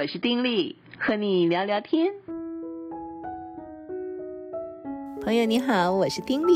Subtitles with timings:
[0.00, 2.14] 我是丁力，和你聊聊天。
[5.20, 6.52] 朋友你好，我是丁力。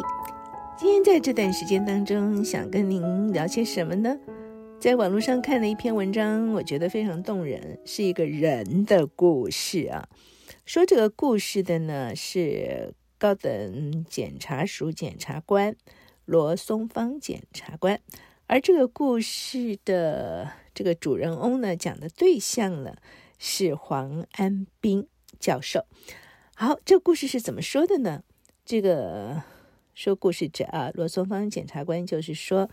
[0.79, 4.17] 今天在这段时间当中，想跟您聊些什么呢？
[4.78, 10.09] 在网络上看了一篇文章，我觉得非常动人，是一个人的故事啊。
[10.65, 15.75] 说这个故事的呢是高等检察署检察官
[16.27, 17.99] 罗松芳检察官，
[18.47, 22.95] 而这个故事的这个主人翁呢，讲的对象呢
[23.45, 25.09] 是黄安斌
[25.41, 25.85] 教授。
[26.55, 28.23] 好，这故事是怎么说的呢？
[28.64, 29.43] 这个
[29.95, 32.70] 说故事者啊，罗松芳检察官就是说，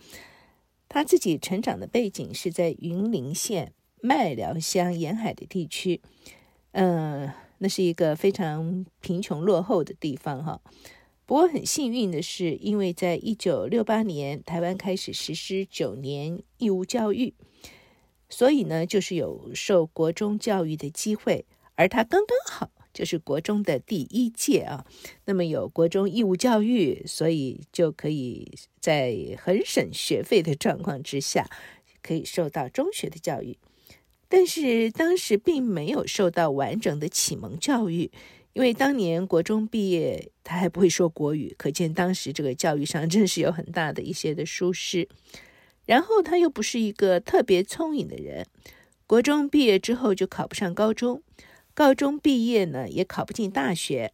[0.88, 6.02] 他自己成长的背景是在云林县麦寮乡沿海的地区，
[6.74, 10.62] 嗯、那是一个非常贫穷落后的地方哈。
[11.26, 17.34] 不过很幸运的是，因为在一九六八年台湾开始实施九年义务教育，
[18.30, 22.72] 所以呢，就是有受国中教育的机会，而他刚刚好。
[22.92, 24.84] 就是国中的第一届啊，
[25.26, 31.48] 那么有国中义务教育，所以就可以在很省学费的状况之下，
[32.02, 33.58] 可以受到中学的教育。
[34.27, 38.12] 但是当时并没有受到完整的启蒙教育，
[38.54, 45.08] 因为当年国中毕业，他还不会说国语，可见当时这个教育上真是有很大的一些的疏失。
[45.90, 48.45] 然后他又不是一个特别聪颖的人，
[49.07, 51.23] 国中毕业之后就考不上高中。
[51.73, 54.13] 高中毕业呢，也考不进大学，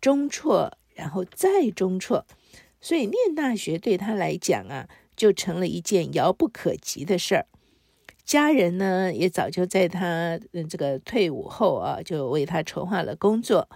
[0.00, 2.24] 中辍，然后再中辍，
[2.80, 7.46] 所以念大学对他来讲啊，就成了一件遥不可及的事儿。
[8.24, 13.68] 家人呢，也早就在他嗯这个退伍后啊，就为他筹划了工作，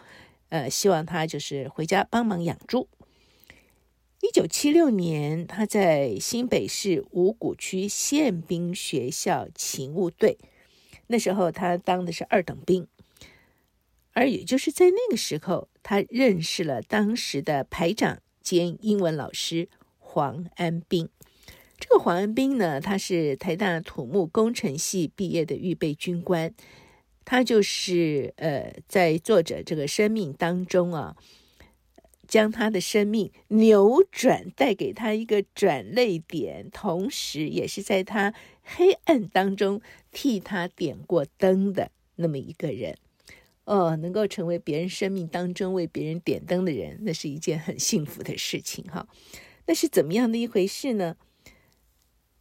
[0.48, 2.88] 呃，希望他就是回家帮忙养猪。
[4.24, 10.38] 一九七六年，他在新北市五股区宪兵学校勤务队，
[11.08, 12.88] 那时候他当的是二等兵。
[14.14, 21.10] 而也就是在那个时候，他认识了当时的排长兼英文老师黄安斌。
[21.78, 26.54] 这个黄安斌呢，他是台大土木工程系毕业的预备军官。
[27.26, 31.14] 他就是呃，在作者这个生命当中啊，
[32.26, 39.80] 将他的生命扭转，带给他一个转捩点，同时也是在他黑暗当中
[40.10, 42.96] 替他点过灯的那么一个人。
[43.64, 49.08] 哦，能够成为别人生命当中为别人点灯的人，那是一件很幸福的事情哈。
[49.66, 51.16] 那是怎么样的一回事呢？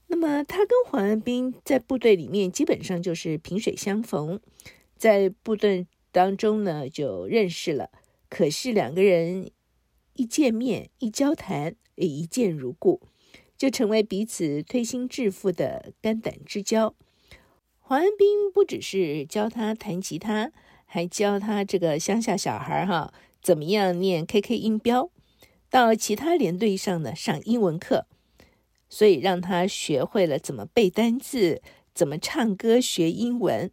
[0.07, 4.41] 那么他跟黄安斌在部队里面基本上就是萍水相逢，
[4.97, 7.89] 在部队当中呢就认识了。
[8.29, 9.49] 可是两个人
[10.13, 13.01] 一见面一交谈，一见如故，
[13.57, 16.95] 就成为彼此推心置腹的肝胆之交。
[17.79, 20.51] 黄安斌不只是教他弹吉他。
[20.85, 25.09] 还教他这个乡下小孩哈，怎么样念 KK 音标，
[25.67, 28.05] 到其他连队上呢上英文课，
[28.89, 31.63] 所以让他学会了怎么背单词，
[31.95, 33.71] 怎么唱歌学英文。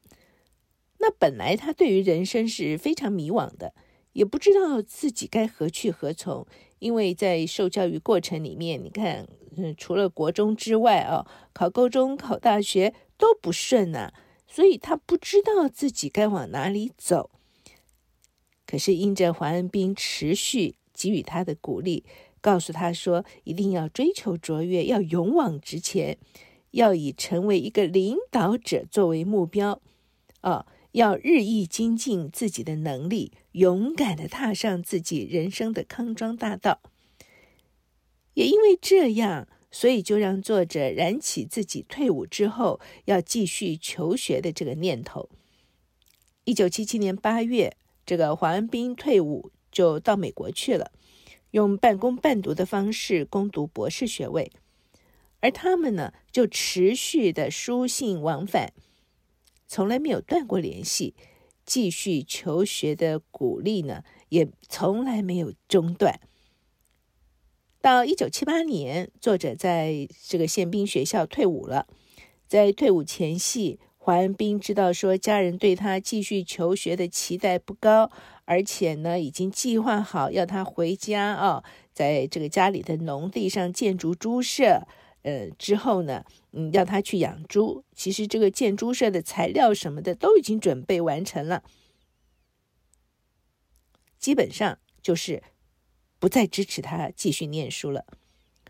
[1.00, 3.74] 那本来他对于人生是非常迷惘的，
[4.12, 6.46] 也不知道自己该何去何从，
[6.78, 9.26] 因为在受教育过程里面，你看，
[9.56, 14.12] 嗯，除了国中之外啊，考高中、考大学都不顺呐。
[14.52, 17.30] 所以他不知道自己该往哪里走，
[18.66, 22.04] 可是因着黄安斌持续给予他的鼓励，
[22.40, 26.18] 告诉他说一定要追求卓越，要勇往直前，
[26.72, 29.80] 要以成为一个领导者作为目标，
[30.40, 36.80] 啊，要日益精进自己的能力，勇敢的踏上自己人生的康庄大道。
[38.34, 39.48] 也因为这样。
[39.72, 45.28] 所以就让作者燃起自己退伍之后要继续求学的这个念头。
[46.42, 50.90] 一九七七年八月，这个黄安斌退伍就到美国去了，
[51.52, 54.50] 用半工半读的方式攻读博士学位。
[55.38, 58.72] 而他们呢，就持续的书信往返，
[59.70, 61.14] 从来没有断过联系，
[61.64, 66.18] 继续求学的鼓励呢，也从来没有中断。
[67.80, 71.86] 到一九七八年，作者在这个宪兵学校退伍了。
[72.48, 78.10] 在退伍前夕，黄安斌知道说家人对他继续求学的期待不高，
[78.46, 81.62] 而且呢，已经计划好要他回家啊，
[81.92, 84.88] 在这个家里的农地上建筑猪舍。
[85.22, 87.84] 呃，之后呢，嗯，要他去养猪。
[87.94, 91.62] 其实这个建猪舍的材料什么的都已经准备完成了，
[94.18, 95.42] 基本上就是。
[96.20, 98.04] 不再支持他继续念书了，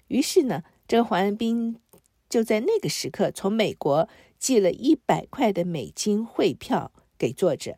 [0.07, 1.81] 于是呢，这个黄安斌
[2.29, 4.09] 就在那个时刻从美国
[4.39, 7.77] 寄了一百块的美金汇票给作者，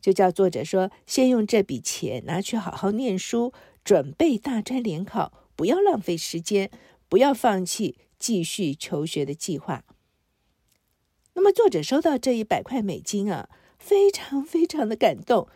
[0.00, 3.52] 就叫作者说：先用这笔钱拿去好好念书，
[3.84, 6.70] 准备大专联考，不要浪费时间，
[7.10, 9.82] 不要放弃继续求学的计划。
[11.34, 15.48] 那么作者收到这一百块美金啊，非常非常的感动，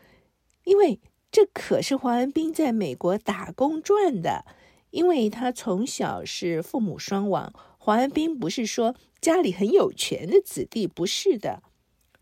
[0.64, 0.98] 因为
[1.30, 4.44] 这可是黄文斌在美国打工赚的。
[4.90, 11.64] 因为他从小是父母双亡，黄文斌不是说家里很有钱的子弟，不是的。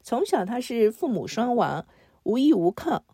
[0.03, 1.87] 从小他是父母双亡，
[2.23, 3.05] 无依无靠。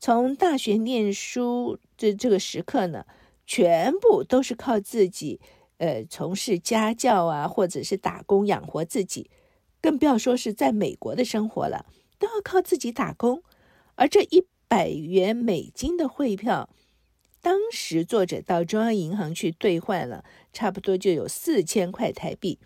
[0.00, 3.04] 从大学念书这这个时刻呢，
[3.46, 5.42] 全部都是靠自己，
[5.78, 9.30] 呃，从事家教啊，或者是打工养活自己，
[9.80, 11.86] 更不要说是在美国的生活了，
[12.18, 13.42] 都要靠自己打工。
[13.94, 16.68] 而这一百元美金的汇票。
[17.42, 22.58] 当时作者到中央银行去兑换了，差不多就有四千块台币。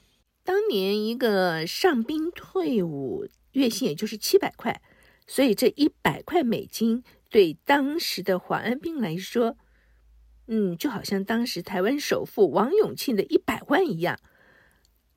[0.42, 4.80] 当年一个上兵退伍，月薪也就是七百块，
[5.26, 9.58] 所以这一百块美金对当时的黄安斌来说，
[10.52, 14.18] 嗯，就好像当时台湾首富王永庆的一百万一样。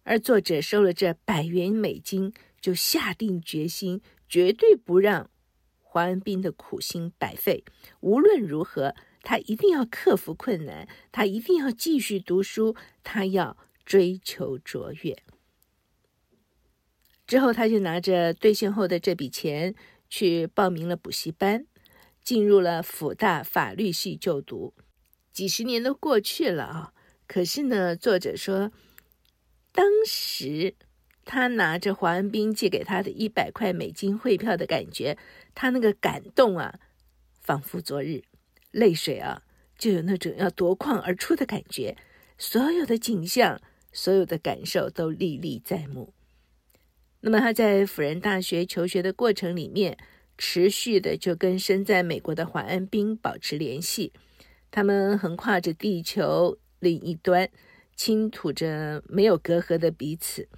[0.03, 2.31] 而作者收了这百元美金，
[2.61, 3.99] 就下定决心，
[4.29, 5.31] 绝对不让
[5.79, 7.63] 黄文斌的苦心白费，
[8.01, 8.93] 无论如何。
[9.23, 15.17] 他一定要克服困难，他一定要继续读书，他要追求卓越。
[17.25, 19.73] 之后，他就拿着兑现后的这笔钱
[20.09, 21.65] 去报名了补习班，
[22.21, 24.73] 进入了辅大法律系就读。
[25.33, 26.93] 几十年都过去了啊，
[27.27, 28.71] 可是呢，作者说，
[29.71, 30.75] 当时
[31.25, 35.17] 他拿着黄恩斌借给他的一百块美金汇票的感觉，
[35.55, 36.79] 他那个感动啊，
[37.41, 38.21] 仿佛昨日。
[38.71, 39.43] 泪水啊，
[39.77, 41.95] 就有那种要夺眶而出的感觉。
[42.37, 46.13] 所有的景象，所有的感受都历历在目。
[47.21, 49.97] 那么他在辅仁大学求学的过程里面，
[50.37, 54.11] 持续的就跟身在美国的华恩斌保持联系。
[54.75, 57.47] 他们横跨着地球另一端，
[57.95, 60.49] 倾吐着没有隔阂的彼此。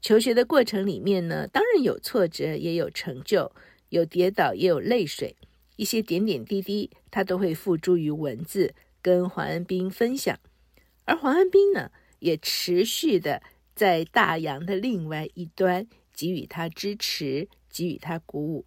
[0.00, 3.50] 求学的过程里面呢，当然有挫折，也有成就，
[3.88, 5.34] 有跌倒，也有泪水。
[5.74, 10.38] 一些点点滴滴，他都会付诸于文字，跟黄安斌分享。
[11.04, 11.90] 而黄安斌呢，
[12.20, 13.42] 也持续的
[13.74, 18.66] 在大洋的另外一端给予他支持，给予他鼓舞。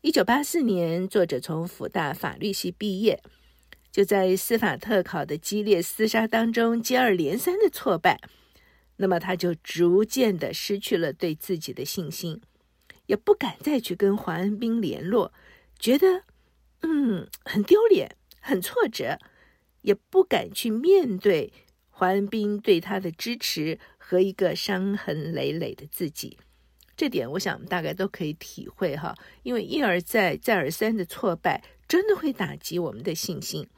[0.00, 3.22] 一九八四年，作者从辅大法律系毕业，
[3.92, 8.18] 就在司法特考的激烈厮杀当中接二连三的挫败，
[8.96, 12.40] 那么他就逐渐的失去了对自己的信心，
[13.04, 15.32] 也不敢再去跟黄安斌联络。
[15.78, 16.22] 觉得，
[16.80, 19.18] 嗯，很丢脸，很挫折，
[19.82, 21.52] 也不敢去面对
[21.90, 26.38] 黄安斌对他的支持和一个伤痕累累的自己。
[26.96, 33.68] 这点，我想我们大概都可以体会哈，因为一而再、再而三的挫败，真的会打击我们的信心。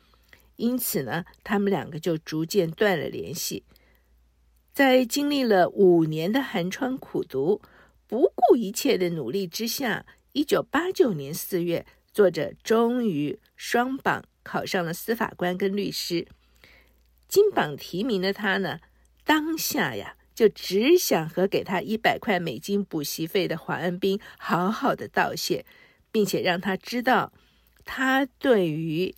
[0.56, 3.64] 因此呢，他们两个就逐渐断了联系。
[4.72, 7.62] 在经历了五年的寒窗苦读，
[8.06, 10.04] 不顾一切的努力之下。
[10.32, 16.26] 一九八九年四月，作者终于双榜考上了司法官跟律师。
[17.28, 18.80] 金榜题名的他呢，
[19.24, 25.64] 当下呀就只想和给他一百块美金补习费的黄恩斌好好的道谢，
[26.10, 27.32] 并且让他知道，
[27.84, 29.14] 他对于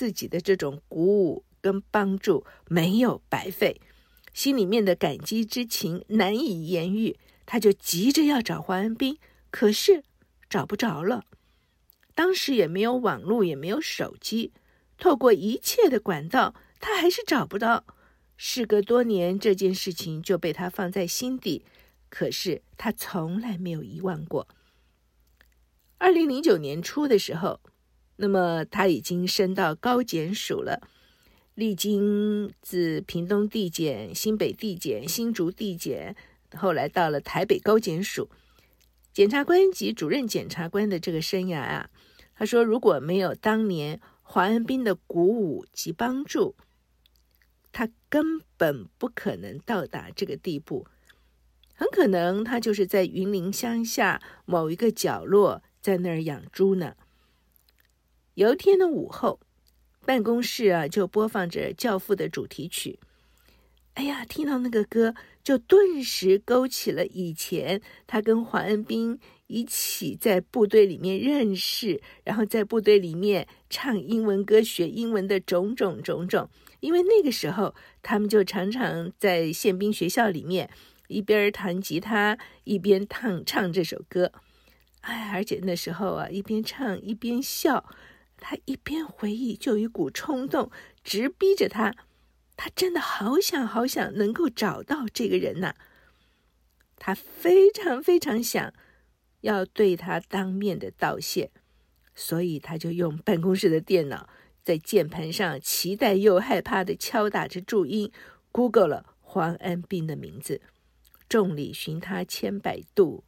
[0.00, 3.78] 自己的这种鼓舞跟帮助没有白费，
[4.32, 7.18] 心里面的感激之情难以言喻。
[7.44, 9.18] 他就急着要找黄恩斌，
[9.50, 10.02] 可是。
[10.48, 11.26] 找不着了，
[12.16, 14.52] 当时也没有网络，也没有手机，
[14.98, 17.84] 透过一切的管道，他还是找不到。
[18.36, 21.64] 事隔多年，这件事情就被他放在心底，
[22.08, 24.48] 可是他从来没有遗忘过。
[25.98, 27.60] 二零零九年初的时候，
[28.22, 30.86] 那么他已经升到高检署了，
[31.54, 36.14] 历经自屏东地检、新北地检、新竹地检，
[36.54, 38.28] 后来到了台北高检署。
[39.14, 41.88] 检察官及主任检察官的这个生涯啊，
[42.34, 46.54] 他说，如果没有当年黄恩斌的鼓舞及帮助，
[47.72, 50.86] 他根本不可能到达这个地步。
[51.74, 56.94] 很可能他就是在云林乡下某一个角落，在那儿养猪呢。
[58.40, 59.38] 有一天的午后，
[60.06, 62.98] 办公室啊就播放着《教父》的主题曲。
[63.92, 76.48] 哎呀，听到那个歌，就顿时勾起了以前他跟黄恩斌一起在部队里面认识，然后在部队里面唱英文歌、学英文的种种种种。
[76.80, 80.70] 因为那个时候，他们就常常在宪兵学校里面
[81.08, 84.32] 一边弹吉他一边唱唱这首歌。
[85.02, 87.84] 哎，而且那时候啊，一边唱一边笑，
[88.40, 90.70] 他一边回忆，就一股冲动
[91.04, 91.94] 直逼着他，
[92.56, 95.74] 他真的好想好想能够找到这个人呐，
[96.96, 98.72] 他非常非常想
[99.42, 101.50] 要对他当面的道谢，
[102.14, 104.28] 所以他就用办公室的电脑
[104.62, 108.10] 在键盘上期待又害怕的敲打着注音
[108.52, 110.60] ，Google 了黄安斌的名字。
[111.28, 113.22] 众里寻他千百度，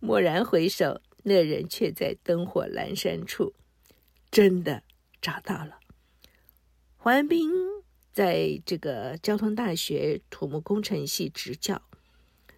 [0.00, 3.52] 蓦然回首，那人却在灯火阑珊处。
[4.38, 4.84] 真的
[5.20, 5.80] 找到了。
[6.96, 7.50] 黄安斌
[8.12, 11.82] 在这个交通大学土木工程系执教。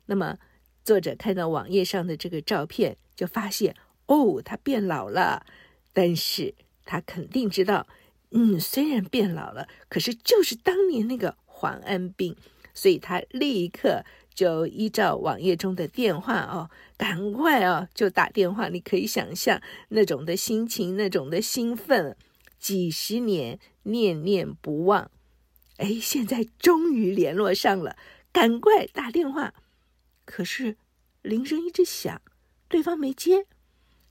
[0.04, 0.36] 那么，
[0.84, 5.46] 作者看到网页上的这个照片，就发现哦，他变老了。
[5.94, 7.86] 但是他肯定知道，
[8.32, 12.36] 嗯，虽然变老了，可是就是当年那个黄安斌，
[12.74, 14.04] 所以他立刻。
[14.34, 18.68] 就依照网页中的电话哦，赶快哦，就打电话。
[18.68, 22.16] 你可以想象那种的心情，那种的兴奋，
[22.58, 25.10] 几十年念念不忘。
[25.76, 27.96] 哎，现在终于联络上了，
[28.32, 29.54] 赶快打电话。
[30.24, 30.76] 可是
[31.22, 32.20] 铃声一直响，
[32.68, 33.46] 对方没接。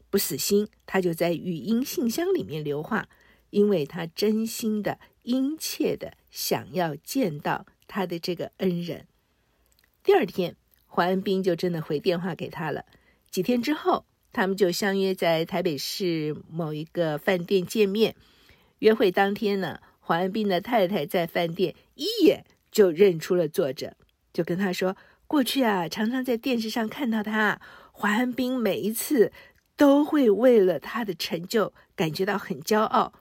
[0.09, 3.07] 不死心，他就在语音信箱里面留话，
[3.51, 9.05] 因为他真心的、殷切的想要见到他的这个恩人。
[10.09, 10.55] 第二天，
[10.87, 12.83] 黄安斌就真的回电话给他了。
[13.29, 18.15] 几天之后，他们就相约在台北市某一个饭店见面。
[18.79, 23.95] 约会当天呢，黄安斌的太太在饭店一眼就认出了作者，
[24.33, 24.97] 就跟他说
[25.27, 27.61] ：“过去啊，常常在电视上看到他，
[27.91, 29.31] 黄安斌每一次
[29.77, 33.13] 都会为了他的成就感觉到很骄傲。”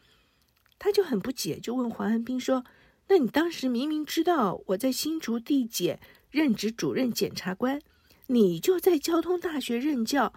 [0.81, 2.65] 他就很不解，就问黄安斌说
[3.09, 7.81] ：“那你当时明明知道我在新竹地检？”任职主任检察官，
[8.27, 10.33] 你就在交通大学任教，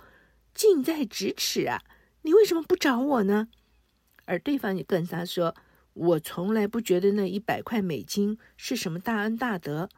[0.54, 1.84] 近在咫尺啊！
[2.22, 3.50] 你为什么不找我呢？
[4.26, 5.56] 而对方就跟他说
[5.94, 9.90] ：“我从来不觉得那一百块美金是什么大恩大德。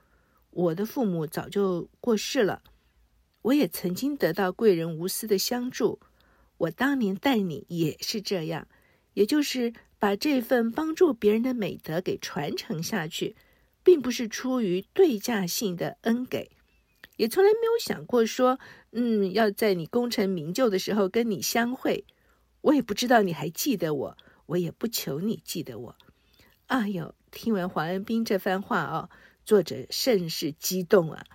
[0.50, 2.63] 我的父母早就过世了，
[3.43, 6.00] 我也曾经得到贵人无私的相助。
[6.57, 8.67] 我当年待你也是这样，
[9.13, 13.35] 也就是把这份帮助别人的美德给传承下去。”
[13.83, 16.51] 并不是出于对价性的恩给，
[17.17, 18.57] 也从来没有想过说，
[18.91, 22.05] 嗯，要在你功成名就的时候跟你相会。
[22.61, 25.95] 我也不知道你还记得我，我也不求你记得我。
[26.67, 29.09] 哎呦，听完黄安斌这番话哦，
[29.43, 31.25] 作者甚是激动啊，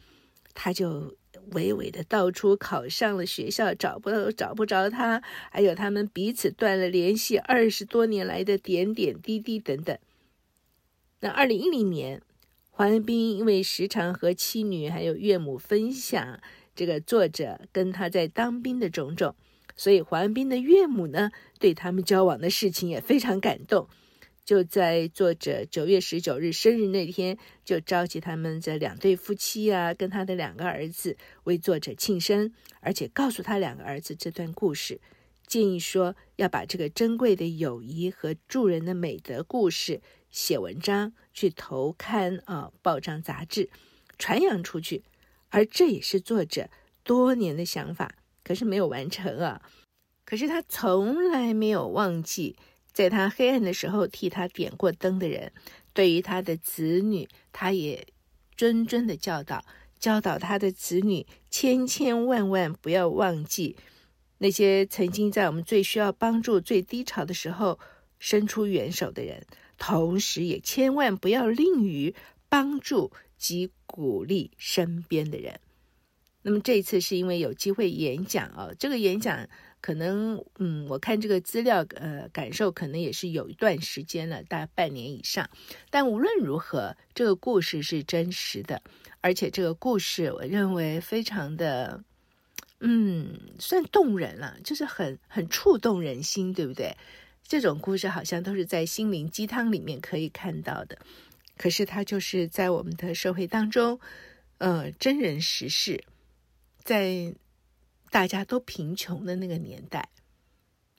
[0.54, 1.16] 他就
[1.50, 9.98] 娓娓的道出考上了学校找不到找不着他，还有他们彼此断了联系二十多年来的点点滴滴等等。
[11.20, 12.22] 那二零一零年。
[12.78, 16.38] 黄文斌因为时常和妻女还有岳母分享
[16.76, 19.34] 这个作者跟他在当兵的种种，
[19.76, 23.88] 所以黄文斌的岳母呢，对他们交往的事情也非常感动。
[24.44, 35.00] 就在作者九月十九日生日那天，就召集他们这两对夫妻啊，跟他的两个儿子为作者庆生，而且告诉他两个儿子这段故事，
[35.48, 40.00] 建议说要把这个珍贵的友谊和助人的美德故事。
[40.30, 43.70] 写文章去投刊啊，报章杂志，
[44.18, 45.04] 传扬出去，
[45.48, 46.68] 而这也是作者
[47.02, 49.62] 多年的想法，可是没有完成啊。
[50.24, 52.56] 可是他从来没有忘记，
[52.92, 55.52] 在他黑暗的时候替他点过灯的人。
[55.94, 58.06] 对于他的子女，他也
[58.56, 59.64] 谆谆的教导，
[59.98, 63.76] 教导他的子女千千万万不要忘记
[64.38, 67.80] 那些曾经在我们最需要帮助、最低潮的时候
[68.18, 69.44] 伸出援手的人。
[69.78, 72.14] 同时，也千万不要吝于
[72.48, 75.58] 帮助及鼓励身边的人。
[76.42, 79.48] 那么这一次是因为有机会演讲啊，这个演讲
[79.80, 85.48] 可能，嗯，我看这个资料，呃，感受可能也是有一段时间了，大概半年以上。
[85.90, 88.82] 但无论如何，这个故事是真实的，
[89.20, 92.02] 而且这个故事我认为非常的，
[92.80, 96.96] 嗯，算动人了，就是很很触动人心，对不对？
[97.48, 100.98] 这种故事好像都是在心灵鸡汤里面可以看到的，
[101.56, 103.98] 可是它就是在我们的社会当中，
[104.58, 106.04] 呃，真人实事，
[106.84, 107.34] 在
[108.10, 110.10] 大家都贫穷的那个年代，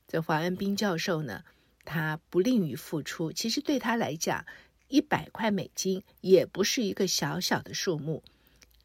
[0.07, 1.43] 这黄安斌教授呢，
[1.85, 4.43] 他不吝于付出，其实对他来讲，
[4.87, 8.23] 一百块美金也不是一个小小的数目，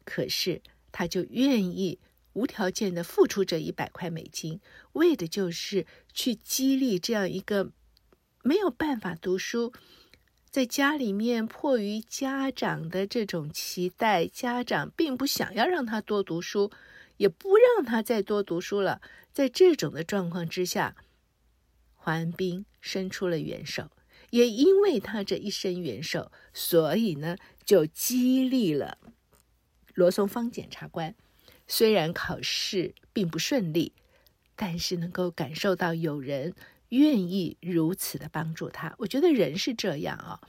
[0.03, 1.97] 可是他就愿意。
[2.35, 4.59] 无条件的付出这一百块美金，
[4.91, 7.71] 为的就是去激励这样一个
[8.43, 9.73] 没有办法读书，
[10.51, 16.71] 在家里面迫于家长的这种期待，家长并不想要让他多读书，
[17.17, 19.01] 也不让他再多读书了。
[19.31, 20.95] 在这种的状况之下，
[21.95, 23.89] 黄安彬伸出了援手，
[24.31, 28.97] 也因为他这一伸援手，所以呢，就激励了
[29.93, 31.15] 罗松芳检察官。
[31.67, 33.93] 虽然考试并不顺利，
[34.55, 36.53] 但是能够感受到有人
[36.89, 38.95] 愿意如此的帮助他。
[38.99, 40.39] 我觉得人是这样啊，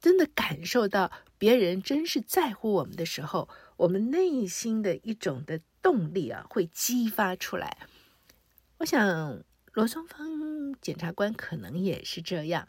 [0.00, 7.78] 真的感受到别人真是在乎我们的时候，我们内心的一种的动力啊，会激发出来。
[8.78, 12.66] 我想罗松芳检察官可能也是这样，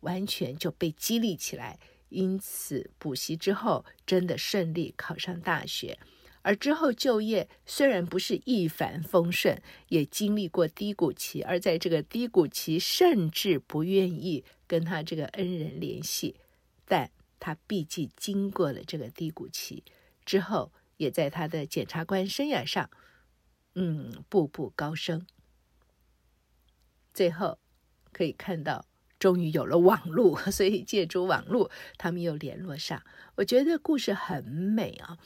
[0.00, 1.78] 完全就被激励起来，
[2.10, 5.98] 因此补习之后真的顺利考上大学。
[6.48, 16.36] 而之后就业虽然不是一帆风顺，也经历过低谷期，而在这个低谷期，甚至不愿意跟他这个恩人联系，
[16.86, 19.84] 但他毕竟经过了这个低谷期
[20.24, 22.88] 之后，也在他的检察官生涯上，
[23.74, 25.26] 嗯，步步高升。
[27.12, 27.58] 最后
[28.10, 28.86] 可以看到，
[29.18, 33.02] 终于有了网络，所以借助网络，他们又联络上。
[33.34, 35.18] 我觉得故事很美啊。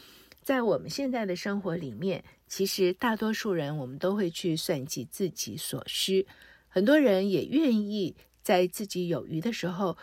[0.43, 6.27] 在我们现在的生活里面，其实大多数人我们都会去算计自己所需，
[6.69, 9.97] 很多人也愿意在自己有余的时候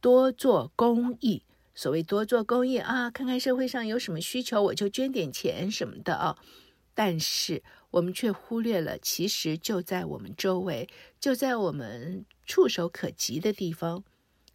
[0.00, 1.42] 多做公益。
[1.74, 6.38] 所谓多做公益啊，看看社会上有什么需求，我就捐点钱什么的啊。
[6.94, 10.88] 但是我们却忽略了，其实就在我们周围，
[11.20, 14.02] 就在我们触手可及的地方，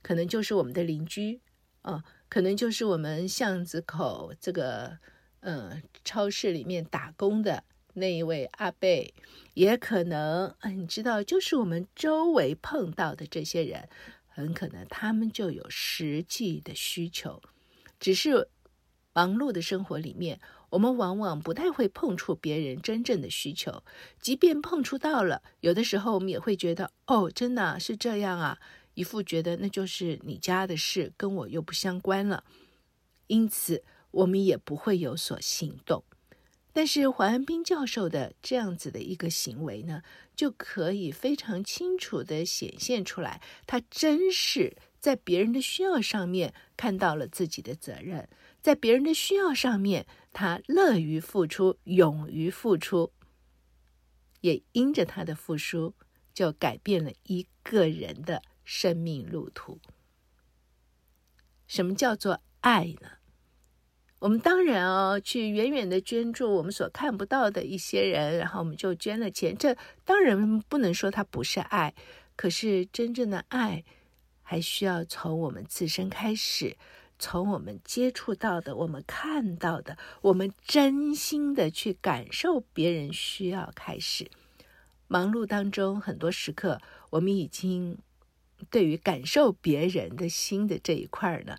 [0.02, 1.42] 可能就是我们的邻居
[1.84, 4.98] 啊，可能就是我们巷子口这个。
[5.50, 7.64] 嗯，超市里面打工的
[7.94, 9.14] 那一位阿伯，
[9.54, 13.88] 也可能，你知道，就是我们周围碰到的这些人，
[14.28, 17.42] 很可能他们就有实际的需求，
[17.98, 18.50] 只是
[19.14, 20.38] 忙碌的生活里面，
[20.72, 23.82] 我们往往不太会碰触别人真正的需求，
[24.20, 28.60] 即便碰触到了，有的时候我们也会觉得，哦，真的是这样啊，
[28.96, 32.44] 一副觉得那就是你家的事，跟我又不相关了，
[33.28, 33.86] 因此。
[34.12, 36.04] 我们也不会有所行动，
[36.74, 40.02] 但是黄安斌教授的这样子的一个行为呢，
[40.36, 48.28] 就可以非常清楚地显现出来，他真是在别人的需要上面看到了自己的责任，
[48.62, 53.12] 在别人的需要上面，他乐于付出，勇于付出，
[54.42, 55.94] 也因着他的付出，
[56.34, 59.80] 就改变了一个人的生命路途。
[61.68, 63.17] 什么叫做爱呢？
[64.20, 69.56] 我们当然哦，去远远的捐助我们所看不到的一些人，然后我们就捐了钱。
[69.56, 71.94] 这当然不能说它不是爱，
[72.36, 73.84] 可是真正的爱，
[74.42, 76.76] 还需要从我们自身开始，
[77.20, 84.28] 从我们接触到的、我们看到的、我们真心的去感受别人需要开始。
[85.08, 88.00] 忙碌当中，很多时刻，我们已经
[88.72, 91.56] 对于感受别人的心的这一块呢。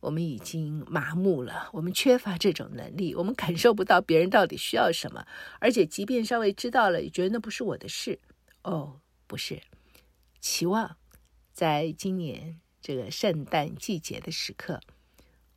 [0.00, 5.26] 我们已经麻木了，我们缺乏这种能力，我们感受不到别人到底需要什么，
[5.58, 8.18] 而且即便稍微知道了，也觉得那不是我的事。
[8.62, 9.62] 哦，不是，
[10.40, 10.96] 期望
[11.52, 14.80] 在今年这个圣诞季节的时刻，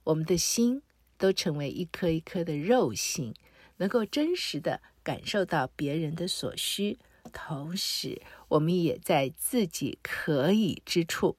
[0.03, 0.81] 我们的心
[1.17, 3.33] 都成为一颗一颗的肉心，
[3.77, 6.99] 能够真实的感受到别人的所需，
[7.31, 11.37] 同时我们也在自己可以之处，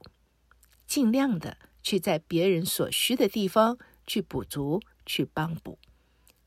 [0.87, 1.59] 尽量的。
[1.85, 5.79] 去在别人所需的地方去补足、去帮补，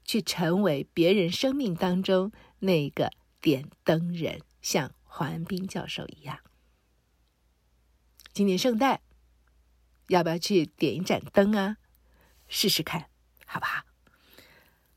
[0.04, 6.40] 去成为别人生命当中那个点灯人，像黄安斌教授一样。
[8.34, 9.02] 今年圣诞，
[10.08, 11.78] 要不要去点一盏灯啊？
[12.48, 13.10] 试试看，
[13.46, 13.84] 好不好？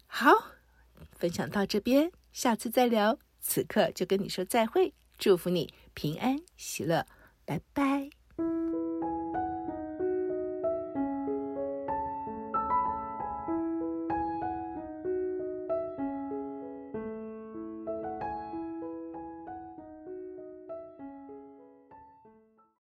[0.07, 0.31] 好，
[1.13, 3.19] 分享到这边，下次再聊。
[3.41, 7.07] 此刻就跟你说再会，祝福你平安喜乐，
[7.45, 8.11] 拜拜。